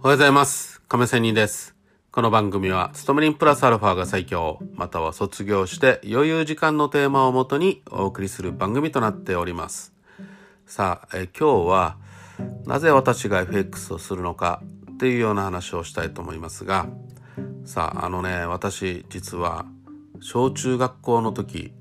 [0.00, 0.80] おはようございます。
[0.82, 1.74] 亀仙人です。
[2.12, 9.92] この番組は、勤め人プラスアルファが最強、または卒業して余裕時間のテーマをもとにお送りする番組となっております。
[10.66, 11.96] さあ、え今日は、
[12.64, 16.86] なぜ私が FX をするのかっていうような話をしたいと思いますが、
[17.64, 19.66] さあ、あのね、私、実は、
[20.20, 21.72] 小中学校の時、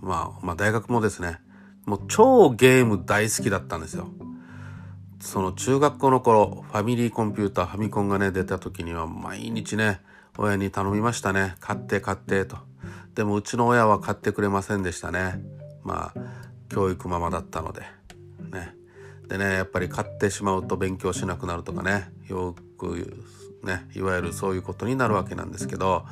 [0.00, 1.40] まあ、まあ大学もですね、
[1.86, 4.06] もう超ゲーム大好きだったんですよ。
[5.20, 10.00] その中学校の頃、ファミリーコンピューター、ファミコンがね、出た時には毎日ね、
[10.38, 11.56] 親に頼みましたね。
[11.60, 12.56] 買って買ってと。
[13.14, 15.42] でもうちの親は買ってくれませんでしたね。
[15.84, 16.20] まあ、
[16.70, 17.82] 教育ママだったので。
[18.52, 18.74] ね。
[19.28, 23.24] でね、やっぱり買ってしまうと勉強しなくなるとかね、よく
[23.62, 26.06] ね、いわゆるそういうことになるわけなんですけど、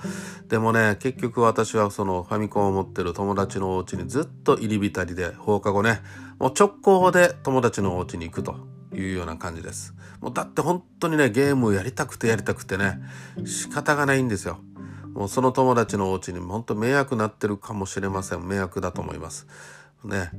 [0.49, 6.01] でもね、結局私はそのファミコンを持ってる友達のお家にずっと入り浸りで、放課後ね、
[6.39, 8.78] もう直行で友達のお家に行くと。
[8.93, 9.95] いうような感じです。
[10.21, 13.01] もうだって本当にね、ゲームをやりたくてやりたくてね、
[13.45, 14.61] 仕方がないんですよ。
[15.15, 18.47] もうその友達のお家に本当迷惑なってるかもしれません。
[18.47, 19.47] 迷惑だと思います。
[20.05, 20.31] ね。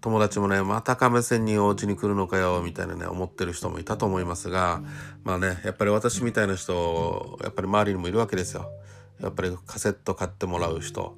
[0.00, 4.82] 友達もね、また亀仙人お家に来るのかよ、みたいなね、思ってる人もいたと思いますが、
[5.22, 8.68] まあね、やっぱり私みたいな人、やっぱり周りにもいるわけですよ。
[9.20, 11.14] やっぱりカセット買ってもらう人、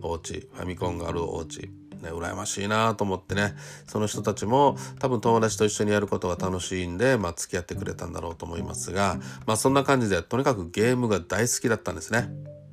[0.00, 1.72] お家、ファミコンがあるお家。
[2.00, 3.54] ね、羨ましいなと思ってね、
[3.86, 12.30] その人たちも多分友達と一緒にやることが楽しいんで、まあ付き合ってくれたんだろうと思いますが、まあそんな感じで、とにかくゲームが大好きだったんですね。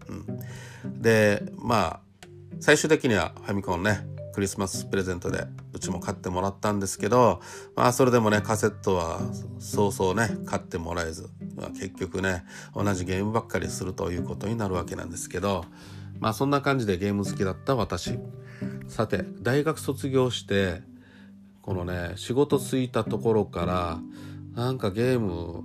[0.08, 1.02] うん。
[1.02, 2.00] で、まあ、
[2.60, 7.42] 最終的にはファミコンね、クリスマスプレゼントでうちも買ってもらったんですけど、
[7.76, 9.20] まあそれでもね、カセットは
[9.60, 15.66] そうそうね、買ってもらえず、まあ、結局ね、同じゲームばっかりするということになるわけなんですけど、
[16.20, 18.18] まあそんな感じでゲーム好きだった私。
[18.88, 20.82] さて大学卒業して
[21.62, 24.00] このね仕事ついたところから
[24.56, 25.64] なんかゲーム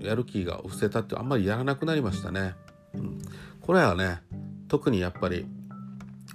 [0.00, 2.54] やる気が失せたってあんまりやらなくなりましたね、
[2.94, 3.22] うん、
[3.60, 4.20] これはね
[4.68, 5.44] 特にやっぱり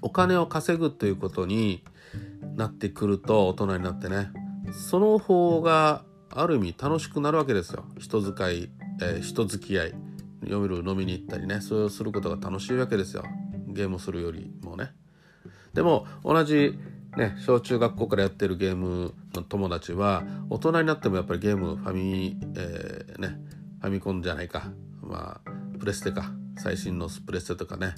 [0.02, 1.84] お金を稼ぐということに
[2.56, 4.32] なってくると大人になってね
[4.72, 7.86] その方がある意味楽しくなるわけですよ。
[7.98, 8.70] 人使い、
[9.02, 9.94] えー、人付き合い
[10.44, 13.24] 夜飲みに行ったりねそれをすることが楽しいわけですよ。
[13.68, 14.92] ゲームするよりもね。
[15.74, 16.78] でも同じ
[17.16, 23.40] ね小中学校からやってるゲームの友達は大人になってもやっぱりゲームファミ、えー、ね
[23.82, 24.72] ファミコンじゃないか。
[25.02, 26.32] まあプレステか。
[26.58, 27.94] 最新のプレステとかね。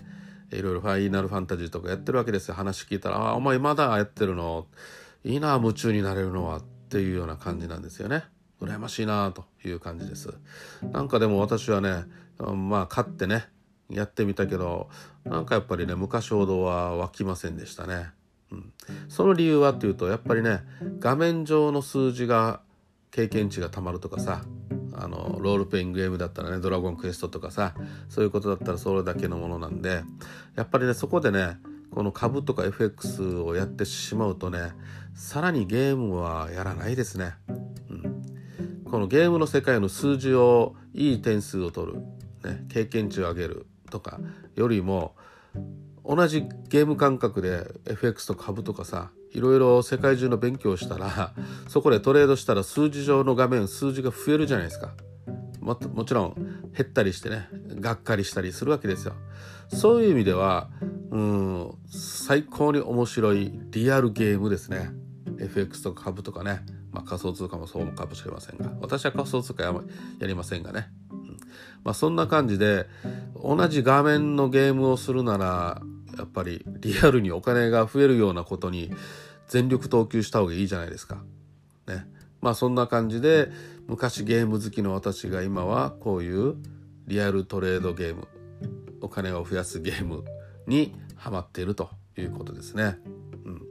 [0.52, 2.56] いろいろファイナルファンタジーとかやってるわけですよ。
[2.56, 4.66] 話聞いたら「あお前まだやってるの？
[5.24, 8.24] いいな夢中になれるのは」っていうような感じなんですよね。
[8.62, 10.34] 羨ましいなという感じです。
[10.92, 12.06] なんかでも私はね
[12.38, 13.48] まあ勝ってね
[13.90, 14.90] やってみたけど
[15.24, 18.12] なんかやっぱりね昔ほどは湧きませんでしたね、
[18.52, 18.74] うん、
[19.10, 20.60] その理由はっていうとやっぱりね
[21.00, 22.62] 画面上の数字が
[23.12, 24.44] 経験値がたまるとかさ
[24.94, 27.74] あのロールプレイングゲームだったらね「ドラゴンクエスト」とかさ
[28.10, 30.04] そういうことだったらそれだけのものなんで
[30.56, 31.58] やっぱりねそこでね
[31.92, 34.74] この株とか FX をやってしまうとね
[35.16, 37.34] さらにゲームはやらないですね、
[37.90, 38.09] うん、
[38.90, 42.00] このゲームの世界の数字をいい点数を取る、
[42.44, 44.20] ね、経験値を上げるとか
[44.56, 45.16] よりも
[46.04, 51.34] 同じゲーム感覚で FX と株とかさいろいろ世界中の勉強をしたら
[51.68, 54.94] そこでトレードしたら数字上の画面数字が増えるじゃないですか。
[55.60, 56.36] ももちろん
[56.76, 57.48] 減ったりしてね
[57.80, 59.14] がっかりしたりするわけですよ。
[59.68, 60.70] そういう意味では
[61.12, 64.90] うん最高に面白いリアルゲームですね。
[65.40, 66.62] FX とか株とかね、
[66.92, 69.74] まあ、仮想通貨もそうかもしれませんが私は仮想通貨や
[70.20, 71.38] やりませんがねうん
[71.84, 72.88] まあ、そんな感じで
[73.42, 75.82] 同じ画面のゲームをするなら
[76.18, 78.92] やっぱりリアルにお金が増えるようなことに
[79.48, 81.24] 全力投球した方がいいじゃないですか。
[81.88, 82.06] ね。
[82.42, 83.50] まあそんな感じで
[83.88, 86.56] 昔ゲーム好きの私が今はこういう
[87.08, 88.28] リアルトレードゲーム
[89.02, 90.24] お金を増やすゲーム
[90.68, 93.00] にハマっているということですね。
[93.46, 93.62] うん、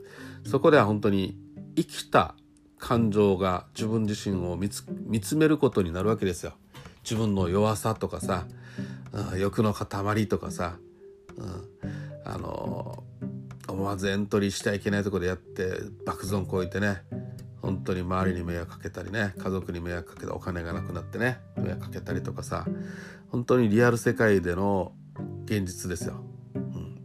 [0.44, 1.38] そこでは本当に
[1.78, 2.34] 生きた
[2.78, 6.54] 感情が自分自身を見つめることになるわけですよ。
[7.02, 8.46] 自分の弱さとかさ、
[9.12, 10.76] うん、欲の塊とかさ、
[11.36, 11.68] うん、
[12.24, 13.04] あの
[13.68, 15.72] 思わずエントリーしちゃいけないとこでやって
[16.04, 17.02] 爆損こいてね
[17.62, 22.66] 本当に周りに迷惑かけたりね家族に迷惑かけてお金がなくなってね迷惑かけたりとかさ
[23.30, 24.92] 本当にリアル世界での
[25.44, 26.22] 現実ですよ。
[26.54, 27.00] うん、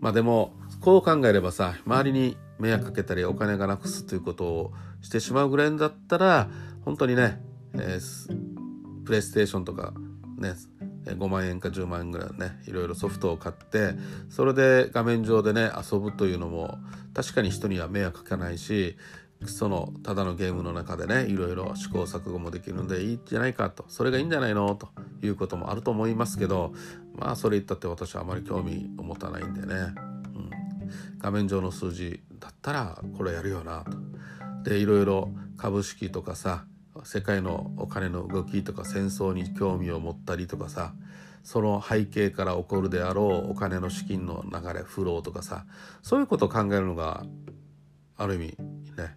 [0.00, 4.72] まあでもこう考えればさ周りに迷惑かけたりお金がなくすということを
[5.02, 6.48] してしまうぐらいだったら
[6.84, 7.40] 本当にね、
[7.74, 8.48] えー
[9.08, 9.94] プレイステーションとか
[10.36, 10.52] ね
[11.06, 13.94] 5万円か10万円ぐらいねいろいろソフトを買って
[14.28, 16.76] それで画面上でね遊ぶというのも
[17.14, 18.98] 確かに人には迷惑かけないし
[19.46, 23.84] そのただのゲームの中でねいろいろ試行錯誤もできるんでいいんじゃないかと。
[23.88, 24.90] それがいいんじゃないのと
[25.22, 26.74] いうこともあると思いますけど
[27.16, 29.94] まあそれ言ったって私はあまり興味を持たないんでね、
[31.18, 33.96] 画面上の数字だったらこれやるよなと。
[34.62, 36.64] でいろいろ株式とかさ
[37.04, 40.94] 世界のお金の動きとか戦争に興味を持ったりとかさ
[41.44, 45.64] その背景から起こるであろうお金の資金の流れフローとかさ
[46.02, 47.24] そういうことを考えるのが
[48.16, 48.44] ある意味
[48.96, 49.16] ね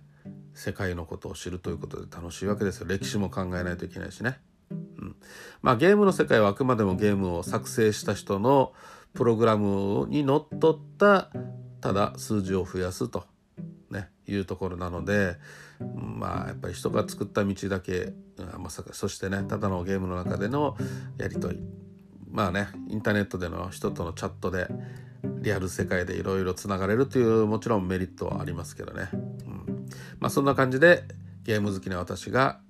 [0.54, 4.40] 世界のことを知るということで楽しいわけですよ歴史も考えないといけないしね。
[4.70, 4.74] う
[5.06, 5.16] ん、
[5.62, 8.74] まあゲームの世界はあくまでもゲームを作成した人の
[9.14, 11.30] プログラムにのっとった
[11.82, 13.26] ただ数字を増やすと、
[13.90, 15.38] ね、いうところなので
[15.96, 18.14] まあやっぱり人が作った道だけ
[18.58, 20.78] まさかそしてねただのゲームの中での
[21.18, 21.64] やり取り。
[22.30, 24.68] まあねインターネットでの人とのチャットで
[25.42, 29.88] リアル世界でいろいろつながれるというもちろんメリットはありますけどね、うん、
[30.20, 31.04] まあそんな感じで
[31.44, 32.62] ゲーム好きな私が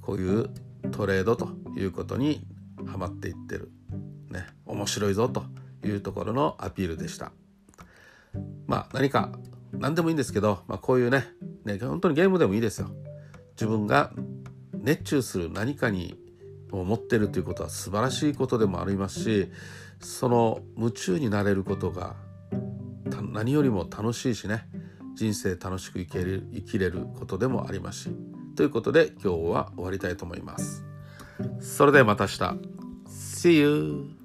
[0.00, 0.50] こういう
[0.92, 2.46] トレードということに
[2.86, 3.72] ハマっていってる。
[4.30, 5.44] ね面白いぞと
[5.84, 7.32] いうところのアピールでした。
[8.72, 9.28] まあ何か
[9.72, 11.26] 何でもいいんですけど、まあ、こういうね
[11.66, 12.88] ね本当にゲームでもいいですよ
[13.50, 14.12] 自分が
[14.72, 16.16] 熱中する何かに
[16.72, 19.52] を持ってるということは素晴らしいことでもありますし
[20.00, 22.14] その夢中になれることが
[23.30, 24.64] 何よりも楽しいしね
[25.14, 28.10] 人生楽しく生きれる生きれることでもありますし
[28.56, 30.84] ということで今日は終わりたいと思います。
[31.60, 32.38] それではまた明日
[33.06, 34.21] See you!